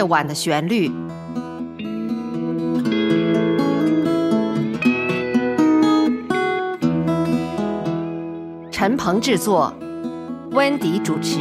[0.00, 0.90] 夜晚的旋律。
[8.70, 9.70] 陈鹏制作，
[10.52, 11.38] 温迪主持。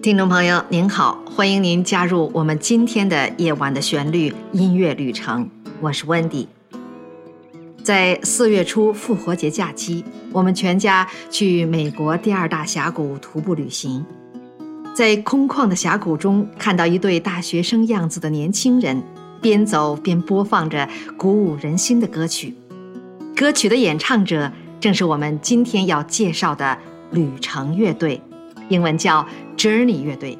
[0.00, 5.50] 听众朋友您好，欢迎您加入我们今天的夜晚的旋律音乐旅程，
[5.80, 6.46] 我是温迪。
[7.82, 14.04] 在四月初复活节假期，我们全家去美国第二大峡谷徒步旅行，
[14.94, 19.02] 在空旷的峡谷中，看到一对大学生样子的年轻人。
[19.42, 22.54] 边走边播放着鼓舞人心的歌曲，
[23.34, 26.76] 歌曲的演唱者正是我们今天要介绍的
[27.10, 28.20] 旅程乐队，
[28.68, 29.26] 英文叫
[29.56, 30.36] Journey 乐队。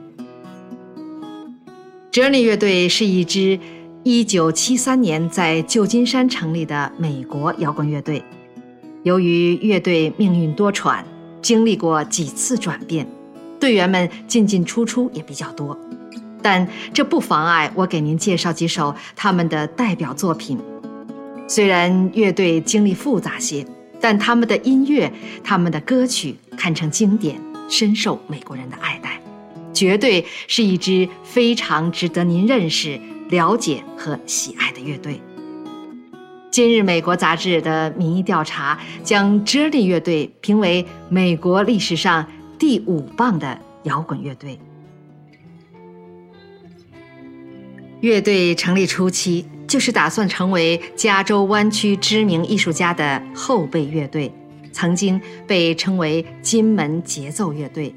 [2.12, 3.58] Journey 乐队是一支
[4.04, 8.22] 1973年在旧金山成立的美国摇滚乐队。
[9.02, 11.02] 由于乐队命运多舛，
[11.42, 13.06] 经历过几次转变，
[13.58, 15.78] 队员们进进出出也比较多。
[16.42, 20.58] 但这不妨碍我给您介绍几首他们的代表作品。
[21.46, 23.66] 虽然乐队经历复杂些，
[24.00, 25.12] 但他们的音乐、
[25.44, 29.20] 他们的歌曲堪称经典，深受美国人的爱戴，
[29.74, 32.98] 绝对是一支非常值得您认识、
[33.30, 35.20] 了解和喜爱的乐队。
[36.50, 42.26] 今日美国杂志的民意调查将 Journey 乐队评为美国历史上
[42.58, 44.58] 第五棒的摇滚乐队。
[48.00, 54.32] 乐队成立初期就是打算成为加州湾区知名艺术家的后备乐队，
[54.72, 57.94] 曾经被称为“金门节奏乐队”，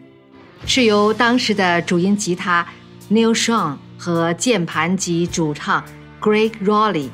[0.68, 2.68] 是由当时的主音吉他
[3.10, 5.82] Neil Sean 和键盘及主唱
[6.20, 7.08] Greg Rowley、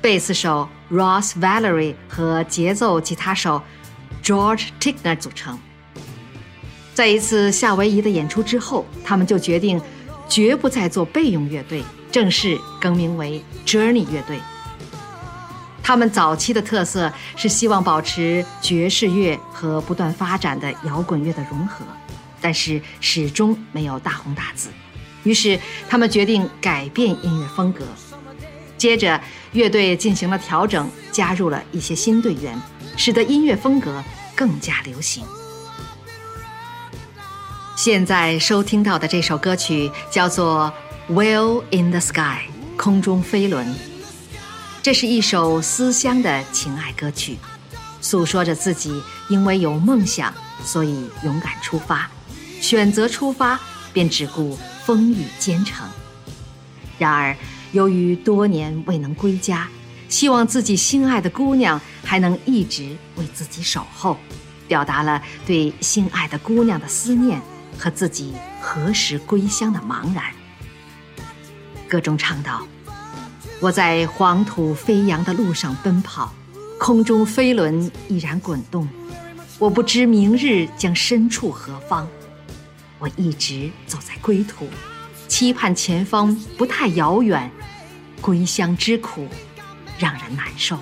[0.00, 3.60] 贝斯手 Ross Valerie 和节奏吉他手
[4.22, 5.58] George Tickner 组成。
[6.94, 9.82] 在一次夏威夷的演出之后，他们就决定
[10.28, 11.82] 绝不再做备用乐队。
[12.12, 14.38] 正式更名为 Journey 乐队。
[15.82, 21.84] 他们早期的特色是希望保持爵士乐和不断发展的摇滚乐的融合，
[22.40, 24.68] 但是始终没有大红大紫。
[25.22, 25.58] 于是
[25.88, 27.84] 他们决定改变音乐风格。
[28.76, 29.20] 接着，
[29.52, 32.60] 乐队进行了调整，加入了一些新队员，
[32.96, 34.02] 使得音乐风格
[34.34, 35.24] 更加流行。
[37.76, 40.72] 现在收听到的这首歌曲叫做。
[41.08, 42.42] Well in the sky，
[42.76, 43.74] 空中飞轮。
[44.80, 47.36] 这是一首思乡的情爱歌曲，
[48.00, 50.32] 诉说着自己因为有梦想，
[50.64, 52.08] 所以勇敢出发，
[52.60, 53.58] 选择出发
[53.92, 55.88] 便只顾风雨兼程。
[56.98, 57.36] 然而，
[57.72, 59.68] 由于多年未能归家，
[60.08, 64.18] 希望自己心爱的姑娘还能一直为自己守候，
[64.66, 67.40] 表达了对心爱的姑娘的思念
[67.78, 70.24] 和自己何时归乡的茫然。
[71.88, 72.66] 歌中唱道
[73.60, 76.32] ：“我在黄土飞扬的路上奔跑，
[76.78, 78.88] 空中飞轮依然滚动。
[79.58, 82.08] 我不知明日将身处何方，
[83.00, 84.68] 我一直走在归途，
[85.26, 87.50] 期盼前方不太遥远。
[88.20, 89.26] 归乡之苦，
[89.98, 90.78] 让人难受。”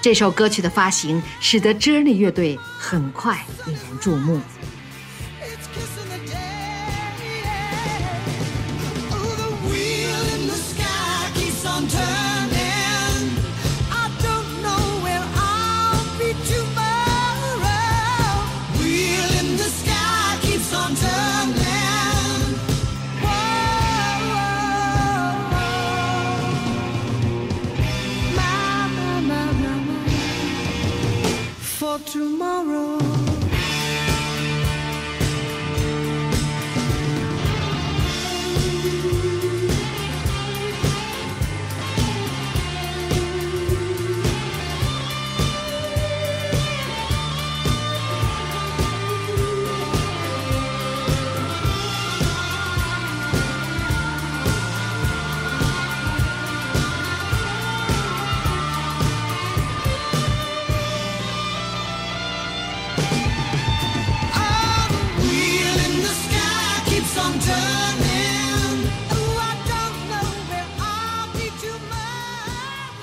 [0.00, 4.40] 这首歌曲的发行，使得 Journey 乐队很快引人注目。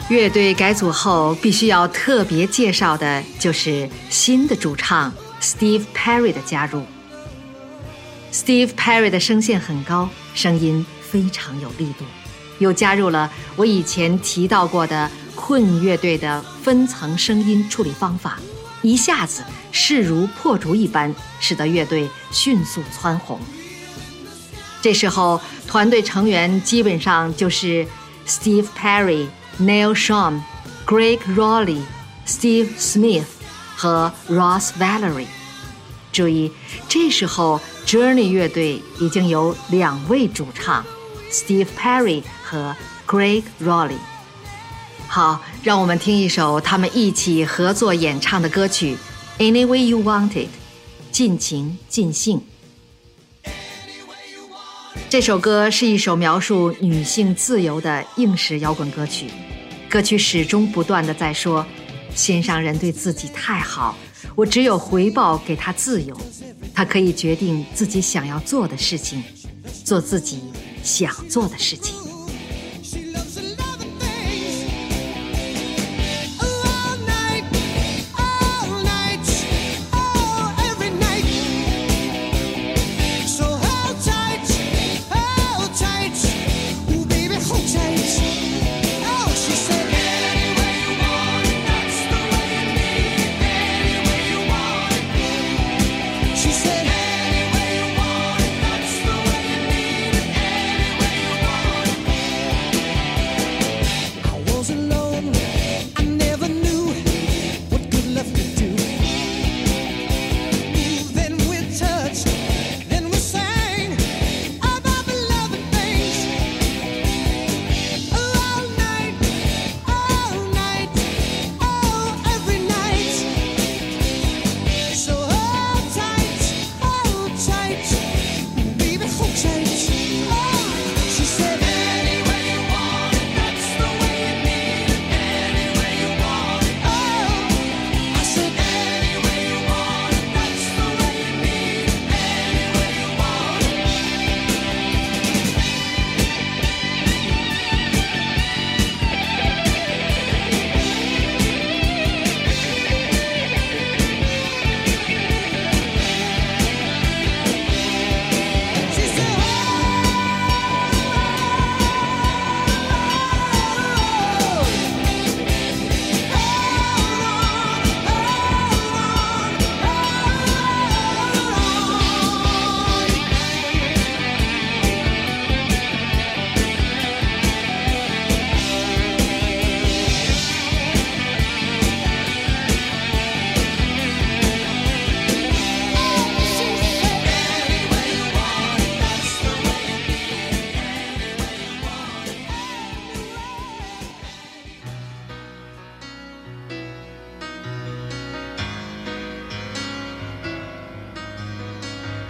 [0.09, 6.83] 乐队改组后，必须要特别介绍的就是新的主唱 Steve Perry 的加入。
[8.31, 12.05] Steve Perry 的声线很高，声音非常有力度，
[12.59, 18.39] 又加入了我以前提到过的困乐队的分层声音处理方法，
[18.81, 19.43] 一下子
[19.73, 23.37] 势如破竹一般，使得乐队迅速蹿红。
[24.81, 27.85] 这时候，团队成员基本上就是
[28.25, 29.27] Steve Perry、
[29.59, 30.41] Neil Schon、
[30.85, 31.81] Greg Rowley、
[32.25, 33.25] Steve Smith
[33.75, 35.27] 和 Ross Valerie。
[36.11, 36.51] 注意，
[36.87, 40.85] 这时候 Journey 乐队已经有两位主唱
[41.31, 42.75] ，Steve Perry 和
[43.05, 43.97] Greg Rowley。
[45.07, 48.97] 好，让我们听一首他们一起合作演唱的歌曲
[49.41, 50.35] 《Any Way You Want It》，
[51.11, 52.41] 尽情尽兴。
[55.09, 59.27] 这首歌是一首描述女性自由的应时摇滚歌曲，
[59.89, 61.65] 歌曲始终不断的在说，
[62.13, 63.97] 心上人对自己太好，
[64.35, 66.15] 我只有回报给他自由，
[66.73, 69.23] 他可以决定自己想要做的事情，
[69.85, 70.41] 做自己
[70.83, 72.06] 想做的事情。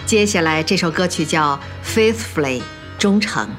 [0.08, 2.62] 接下来这首歌曲叫《Faithfully》，
[2.98, 3.50] 忠诚，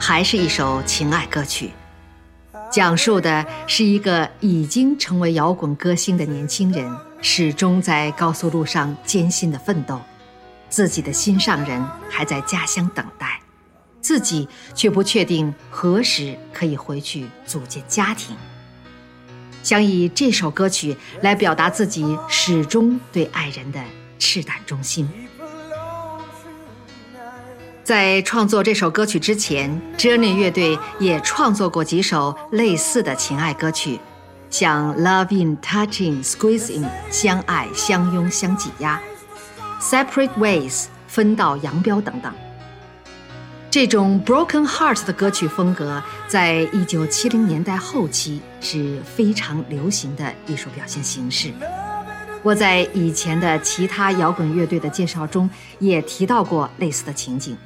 [0.00, 1.70] 还是一首情爱歌曲，
[2.72, 10.00] 讲述的是一个已经成为摇滚歌星的年轻人，始终在高速路上艰辛的奋斗，
[10.68, 13.40] 自己的心上人还在家乡等待，
[14.00, 18.36] 自己却不确定何时可以回去组建家庭，
[19.62, 23.80] 想以这首歌曲来表达自己始终对爱人的
[24.18, 25.08] 赤胆忠心。
[27.84, 33.98] 在创作这首歌曲之前，Journey 乐队也创作过几首类似的情爱歌曲，
[34.50, 39.02] 像《Love In Touching Squeezing》相爱相拥相挤压，
[39.82, 42.32] 《Separate Ways》分道扬镳等等。
[43.68, 51.50] 这种 Broken Heart 的歌曲风格，在一九七零年代后期是非常流行的艺术表现形式。
[52.44, 57.56] 我在以前的其他摇滚乐队的介绍中也提到过类似的情景。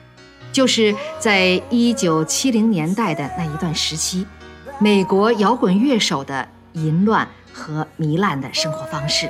[0.56, 4.24] 就是在一九七零年代的那一段时期，
[4.78, 9.28] 美国摇滚乐手的淫乱和糜烂的生活方式。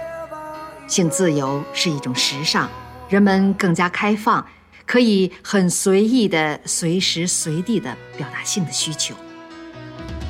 [0.87, 2.71] 性自由是一种时尚，
[3.09, 4.47] 人们更加开放，
[4.87, 9.13] 可以很随意的、随时随地的表达性的需求。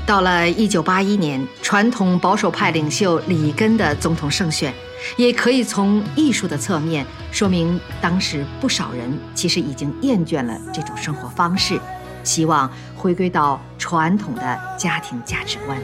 [0.06, 4.72] 到了一九八一年，传统保守派领袖里根的总统胜选。
[5.16, 11.80] 也可以从艺术的侧面说明，当时不少人其实已经厌倦了这种生活方式，
[12.24, 15.78] 希望回归到传统的家庭价值观。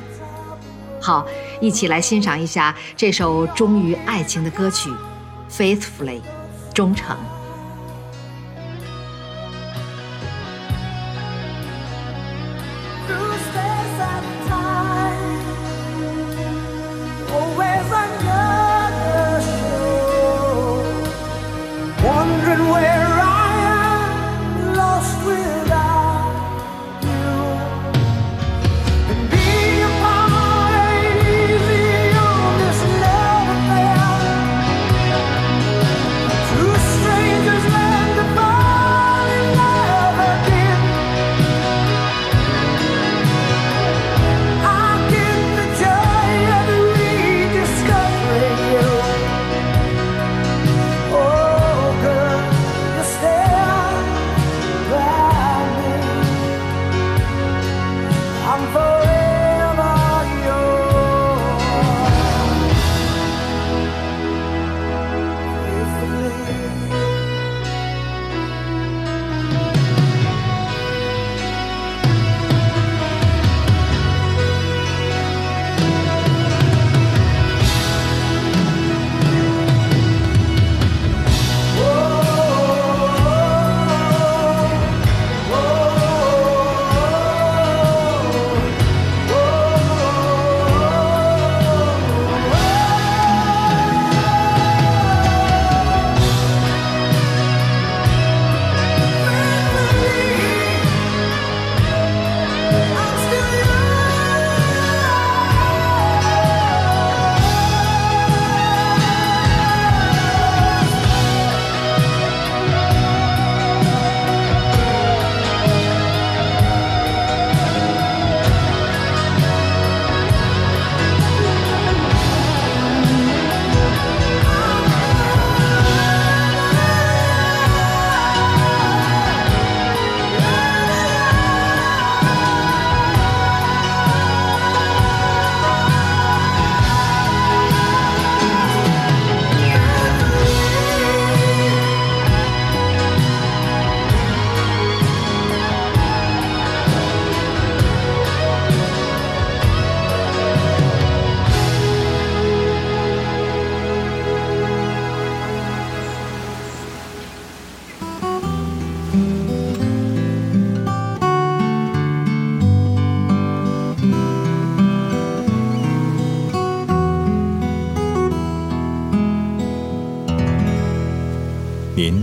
[1.00, 1.26] 好，
[1.60, 4.88] 一起来欣赏一下这首忠于爱情的歌曲
[5.50, 6.20] 《Faithfully》，
[6.72, 7.16] 忠诚。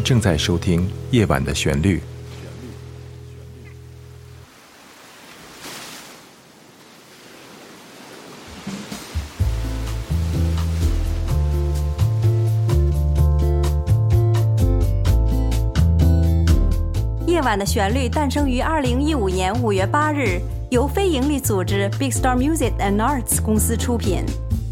[0.09, 1.99] 正在收听《夜晚的旋律》。
[17.27, 24.25] 夜晚的旋律诞生于二零一五年五月八日，由非营利组织 Big Star Music and Arts 公司出品。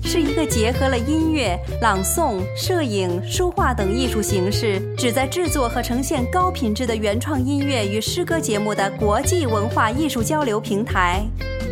[0.09, 11.25] 是一个结合了音乐、朗诵、摄影、书画等艺术形式，旨在制作和呈现高品质的原创音乐与诗歌节目的国际文化艺术交流平台。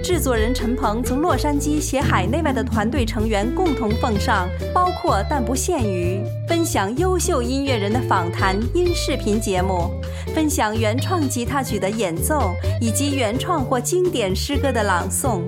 [0.03, 9.89] 制作人陈鹏从洛杉矶携海内外的团队成员共同奉上，包括但不限于分享优秀音乐人的访谈音视频节目，
[10.35, 15.39] 分享原创吉他曲的演奏，以及原创或经典诗歌的朗诵。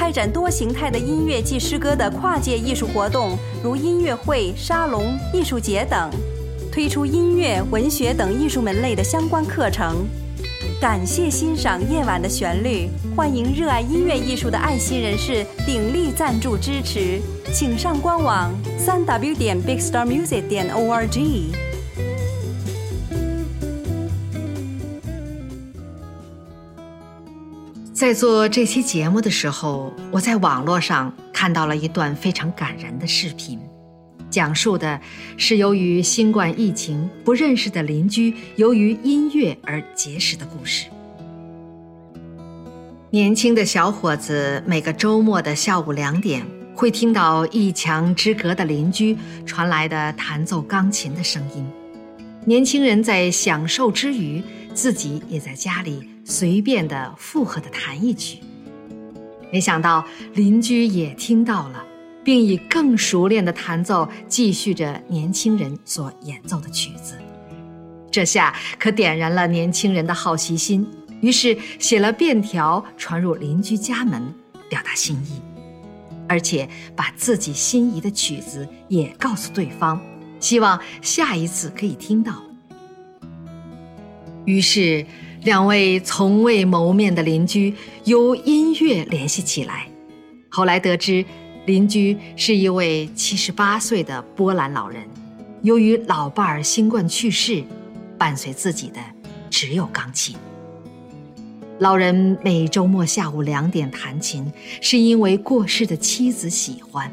[0.00, 6.08] 开展多形态的音乐及诗歌的跨界艺术活动，如音乐会、沙龙、艺术节等；
[6.72, 10.06] 推出音乐、文学等艺术门类的相关课程。
[10.80, 17.20] 感谢欣赏夜晚的旋律，欢迎热爱音乐艺术的爱心人士鼎力赞助支持，
[17.52, 21.69] 请上官网：三 w 点 bigstarmusic 点 org。
[28.00, 33.60] 在做这期节目的时候，我在网络上看到了一段非常感人的视频，
[34.30, 34.98] 讲述的
[35.36, 40.86] 是由于新冠疫情不认识的邻居由于音乐而结识的故事。
[43.10, 46.42] 年轻的小伙子每个周末的下午两点，
[46.74, 49.14] 会听到一墙之隔的邻居
[49.44, 51.70] 传来的弹奏钢琴的声音，
[52.46, 54.42] 年轻人在享受之余，
[54.72, 56.09] 自己也在家里。
[56.24, 58.38] 随便的附和的弹一曲，
[59.52, 61.84] 没想到邻居也听到了，
[62.22, 67.14] 并以更熟练的弹奏继续着年轻人所演奏的曲子。
[68.10, 70.86] 这下可点燃了年轻人的好奇心，
[71.20, 74.32] 于是写了便条传入邻居家门，
[74.68, 75.40] 表达心意，
[76.28, 80.00] 而且把自己心仪的曲子也告诉对方，
[80.38, 82.40] 希望下一次可以听到。
[84.44, 85.04] 于是。
[85.42, 89.88] 两位从未谋面的邻居由音乐联系起来，
[90.50, 91.24] 后来得知，
[91.64, 95.02] 邻居是一位七十八岁的波兰老人。
[95.62, 97.64] 由于老伴儿新冠去世，
[98.18, 99.00] 伴随自己的
[99.48, 100.36] 只有钢琴。
[101.78, 107.10] 老人每周末下午两点弹琴，是因为过世的妻子喜欢。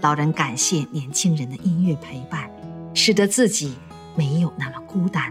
[0.00, 2.50] 老人感谢年轻人的音乐陪伴，
[2.94, 3.74] 使得自己
[4.16, 5.30] 没有那么孤单。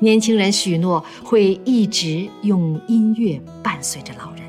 [0.00, 4.42] 年轻人许诺会一直用音乐伴随着老人，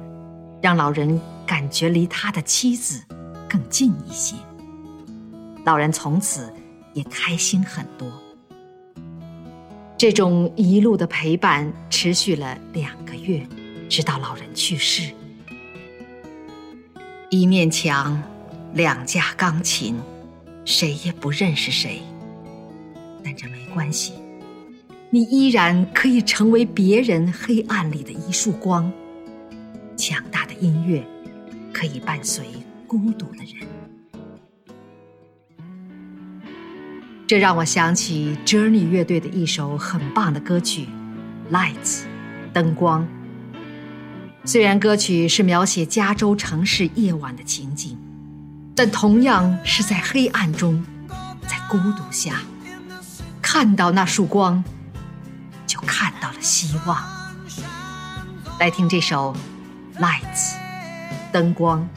[0.62, 3.04] 让老人感觉离他的妻子
[3.48, 4.36] 更近一些。
[5.66, 6.54] 老人从此
[6.94, 8.08] 也开心很多。
[9.98, 13.46] 这种一路的陪伴持续了两个月，
[13.90, 15.12] 直到老人去世。
[17.30, 18.22] 一面墙，
[18.74, 20.00] 两架钢琴，
[20.64, 22.02] 谁也不认识谁。
[23.24, 24.14] 但这没关系，
[25.12, 28.92] 你依然可以成为别人黑暗里的一束光。
[29.98, 31.04] 强大的音乐
[31.74, 32.46] 可以伴随
[32.86, 33.68] 孤独的人。
[37.26, 40.88] 这让我想起 Journey 乐队的一首很棒的歌曲
[41.54, 41.74] 《Lights》，
[42.54, 43.08] 灯光。
[44.46, 47.98] 虽然歌曲是描写加州城市夜晚的情景，
[48.76, 50.84] 但同样是在黑暗中，
[51.42, 52.42] 在孤独下，
[53.42, 54.64] 看到那束光，
[55.80, 56.98] 就看到了希望。
[58.60, 59.34] 来听这首
[60.02, 60.54] 《Lights》，
[61.32, 61.88] 灯光。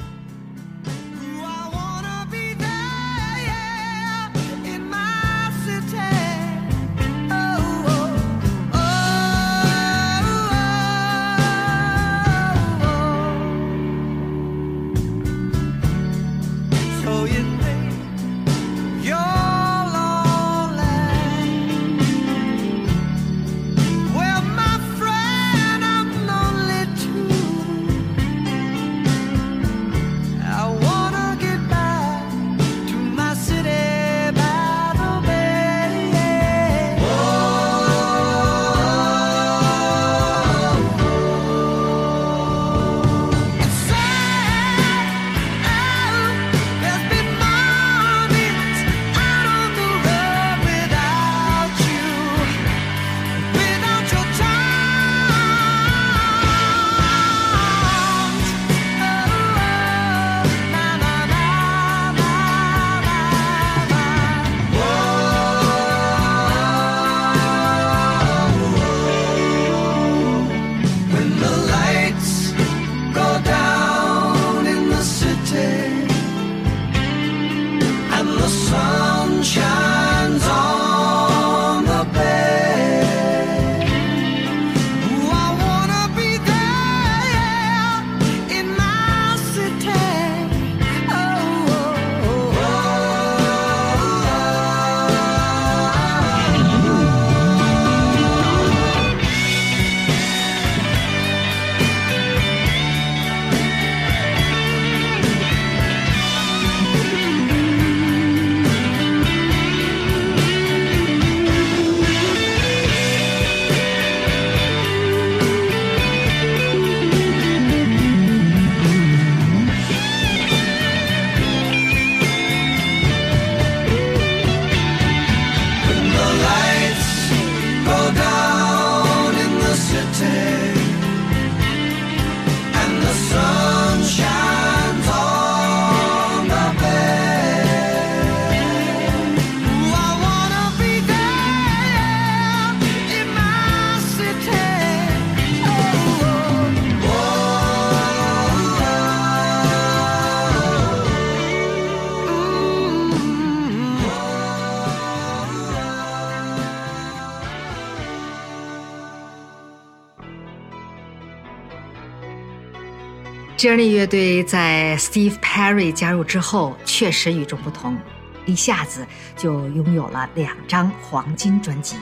[163.62, 167.96] Journey 乐队在 Steve Perry 加入之后，确实与众不同，
[168.44, 171.94] 一下子就拥有了两张黄金专辑、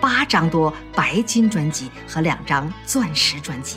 [0.00, 3.76] 八张多白金专辑和两张钻石专辑。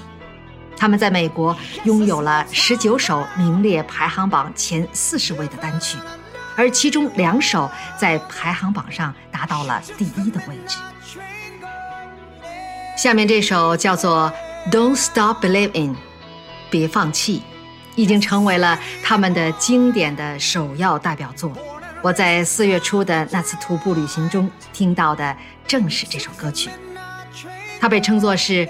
[0.76, 6.00] 他们在美国拥有了十九首名列排行榜前四十位的单曲，
[6.56, 7.70] 而其中两首
[8.00, 10.80] 在排行榜上达到了第一的位置。
[12.98, 14.34] 下面这首叫做
[14.72, 15.94] 《Don't Stop Believing》。
[16.70, 17.42] 别放弃，
[17.96, 21.52] 已经成为了他们的经典的首要代表作。
[22.04, 25.36] 我在四月初的那次徒步旅行中听到的
[25.68, 26.70] 正是这首歌曲，
[27.80, 28.68] 它被称作是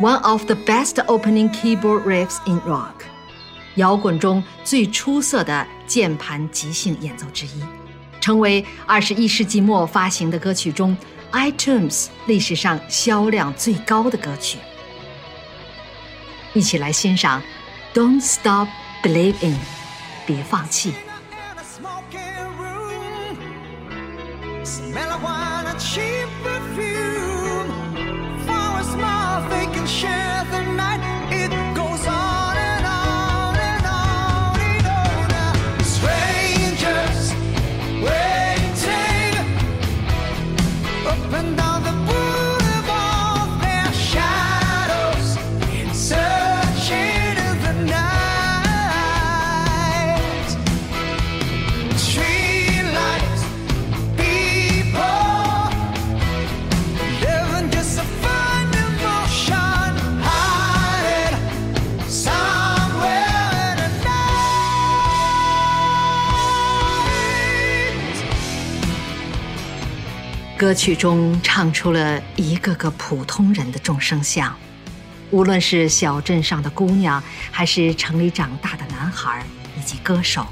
[0.00, 2.92] one of the best opening keyboard riffs in rock，
[3.76, 7.64] 摇滚中最出色的键盘即兴演奏之一，
[8.20, 10.94] 成为二十一世纪末发行的歌曲中
[11.32, 14.58] iTunes 历史上销量最高的歌曲。
[16.56, 17.42] 一起来欣赏
[17.92, 18.66] ，Don't stop
[19.02, 19.58] believing，
[20.24, 20.94] 别放弃。
[70.66, 74.52] 歌曲中唱出了一个个普通人的众生相，
[75.30, 79.46] 无论是小镇上的姑娘，还是城里长大的男孩，
[79.78, 80.44] 以及歌手，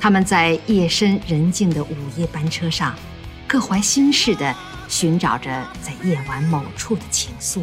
[0.00, 2.94] 他们在夜深人静的午夜班车上，
[3.46, 4.54] 各怀心事地
[4.88, 7.62] 寻找着在夜晚某处的情愫。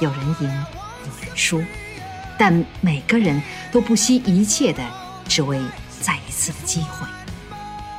[0.00, 1.62] 有人赢，有人输，
[2.38, 4.82] 但每个人都不惜一切的，
[5.28, 5.60] 只为
[6.00, 7.06] 再一次的机会。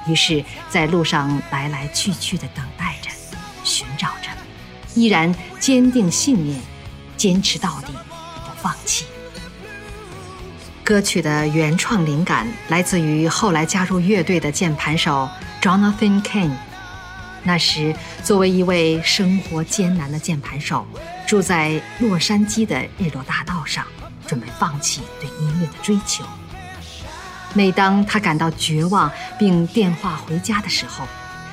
[0.09, 3.09] 于是，在路上来来去去的等待着，
[3.63, 4.29] 寻找着，
[4.95, 6.59] 依然坚定信念，
[7.15, 9.05] 坚持到底，不放弃。
[10.83, 15.29] 歌曲的原创灵感来自于后来加入乐队的键盘手
[15.61, 16.49] Jonathan Cain。
[17.43, 20.87] 那时，作为一位生活艰难的键盘手，
[21.27, 23.85] 住在洛杉矶的日落大道上，
[24.25, 26.23] 准备放弃对音乐的追求。
[27.53, 31.05] 每当他感到绝望并电话回家的时候，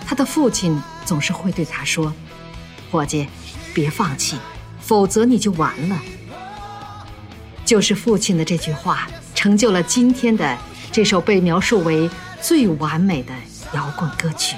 [0.06, 2.12] 他的父亲总是会对他说
[2.92, 3.26] ：“伙计，
[3.74, 4.36] 别放弃，
[4.80, 5.98] 否则你就完了。”
[7.64, 10.56] 就是父亲的这句话，成就了今天的
[10.92, 12.08] 这首被描述为
[12.40, 13.32] 最完美的
[13.72, 14.54] 摇滚歌曲。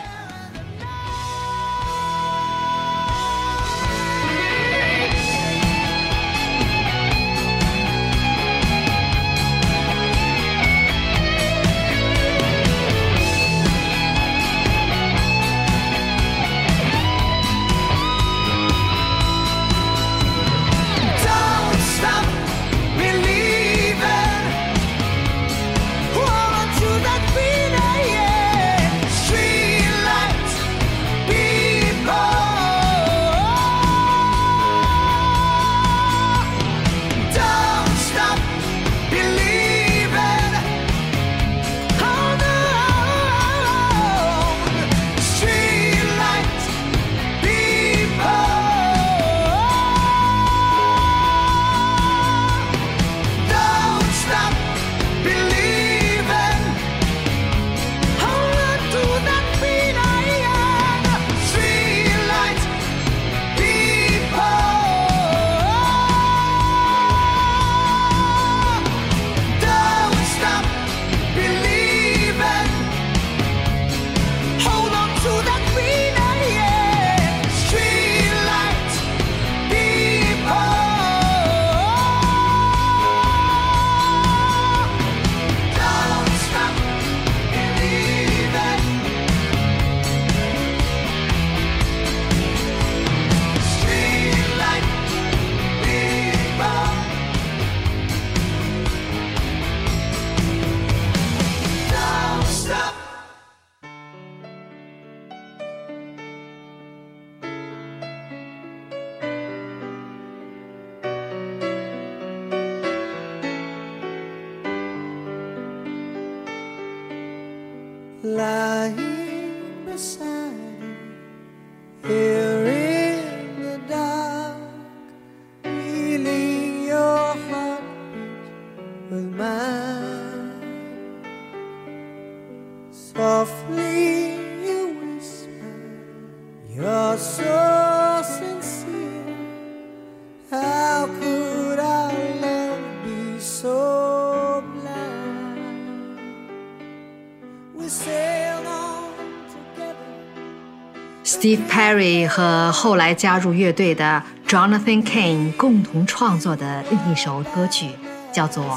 [151.49, 157.89] Steve Perry 和后来加入乐队的 Jonathan Cain 共同创作的另一首歌曲，
[158.31, 158.63] 叫做《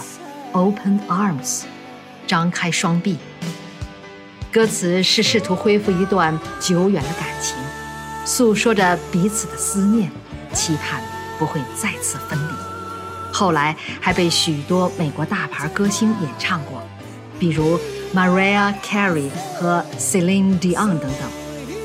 [0.53, 1.59] Open Arms》，
[2.25, 3.17] 张开双臂。
[4.53, 7.57] 歌词是试图恢复一段久远的感情，
[8.23, 10.09] 诉说着彼此的思念，
[10.53, 11.01] 期盼
[11.37, 12.53] 不会再次分离。
[13.33, 16.81] 后来还被许多美国大牌歌星演唱过，
[17.37, 17.77] 比如
[18.15, 19.29] Mariah Carey
[19.59, 21.29] 和 Celine Dion 等等。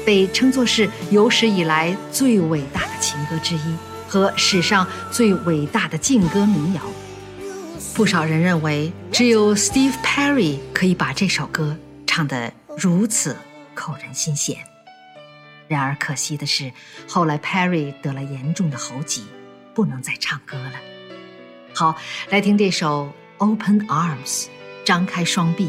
[0.06, 3.76] 被称作是有史以来最伟大的情歌之一
[4.08, 6.80] 和史上最伟大的劲歌民谣。
[7.92, 13.36] 不少人认为，只有 Steve Perry 可以把这首歌唱得如此
[13.74, 14.56] 扣人心弦。
[15.66, 16.70] 然而可惜的是，
[17.08, 19.24] 后来 Perry 得了严重的喉疾，
[19.74, 20.74] 不能再唱歌了。
[21.74, 21.96] 好，
[22.30, 23.06] 来听这首
[23.44, 24.44] 《Open Arms》，
[24.84, 25.68] 张开双臂。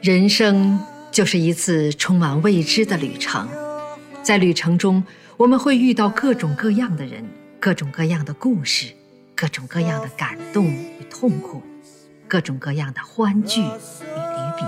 [0.00, 0.80] 人生
[1.12, 3.48] 就是一次充满未知的旅程，
[4.22, 5.04] 在旅程中，
[5.36, 7.24] 我们会遇到各种各样的人，
[7.60, 8.92] 各种各样的故事，
[9.36, 11.62] 各种各样的感动与痛苦，
[12.26, 14.66] 各种各样的欢聚与离别。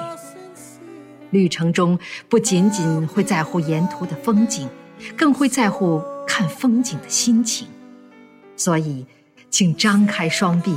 [1.31, 4.69] 旅程中不仅仅会在乎沿途的风景，
[5.17, 7.67] 更会在乎看风景的心情。
[8.55, 9.07] 所以，
[9.53, 10.75] 请张开双臂，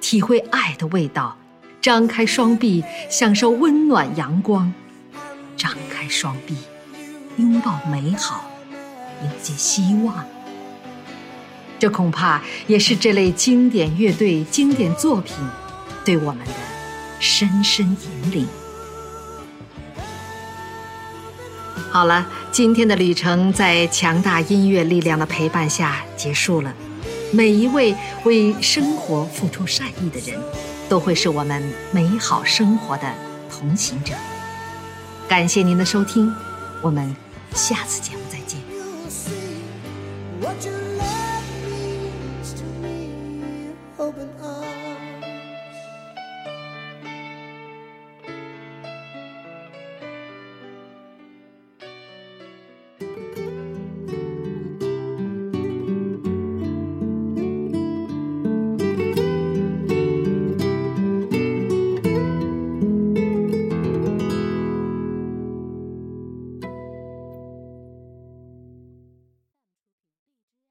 [0.00, 1.36] 体会爱的味道；
[1.80, 4.68] 张开双臂，享受温暖阳光；
[5.56, 6.56] 张开双臂，
[7.36, 8.50] 拥抱美好，
[9.22, 10.24] 迎接希望。
[11.78, 15.36] 这恐怕也是这类经典乐队、经典作品
[16.04, 16.52] 对我们的
[17.20, 18.48] 深深引领。
[21.92, 26.74] 好了，今天的旅程在强大音乐力量的陪伴下结束了。
[27.32, 30.40] 每一位为生活付出善意的人，
[30.88, 33.12] 都会是我们美好生活的
[33.50, 34.14] 同行者。
[35.28, 36.32] 感谢您的收听，
[36.82, 37.14] 我们
[37.54, 38.25] 下次见。